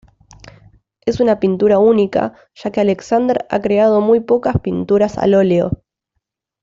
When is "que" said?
2.71-2.81